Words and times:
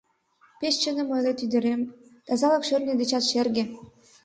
—Пеш 0.59 0.75
чыным 0.81 1.07
ойлет, 1.15 1.39
ӱдырем, 1.45 1.81
тазалык 2.25 2.63
шӧртньӧ 2.67 2.93
дечат 2.99 3.23
шерге! 3.31 3.63